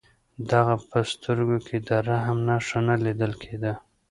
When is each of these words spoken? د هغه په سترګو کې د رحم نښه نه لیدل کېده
د 0.47 0.49
هغه 0.67 0.77
په 0.91 0.97
سترګو 1.11 1.57
کې 1.67 1.77
د 1.87 1.89
رحم 2.07 2.37
نښه 2.47 2.79
نه 2.87 2.95
لیدل 3.03 3.33
کېده 3.41 3.73